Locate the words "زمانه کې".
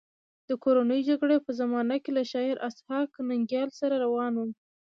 1.59-2.11